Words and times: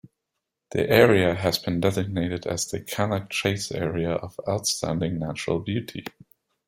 The 0.71 0.89
area 0.89 1.35
has 1.35 1.59
been 1.59 1.79
designated 1.79 2.47
as 2.47 2.65
the 2.65 2.79
Cannock 2.81 3.29
Chase 3.29 3.71
Area 3.71 4.13
of 4.13 4.39
Outstanding 4.49 5.19
Natural 5.19 5.59
Beauty. 5.59 6.05